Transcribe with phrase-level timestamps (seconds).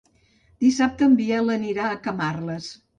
[0.65, 2.77] Dissabte en Biel anirà a Camarles.